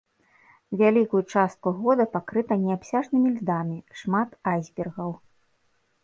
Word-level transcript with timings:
Вялікую 0.79 1.19
частку 1.33 1.73
года 1.81 2.05
пакрыта 2.15 2.57
неабсяжнымі 2.61 3.29
льдамі, 3.35 3.77
шмат 4.01 4.29
айсбергаў. 4.53 5.11